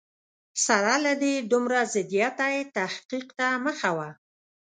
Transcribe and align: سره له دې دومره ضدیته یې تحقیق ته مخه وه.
سره 0.65 0.93
له 1.05 1.13
دې 1.21 1.33
دومره 1.51 1.79
ضدیته 1.93 2.45
یې 2.55 2.63
تحقیق 2.77 3.27
ته 3.39 3.47
مخه 3.65 3.89
وه. 3.97 4.09